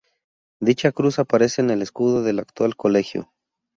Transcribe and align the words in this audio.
Dicha 0.59 0.91
cruz 0.91 1.19
aparece 1.19 1.61
en 1.61 1.69
el 1.69 1.83
escudo 1.83 2.23
del 2.23 2.39
actual 2.39 2.75
colegio. 2.75 3.29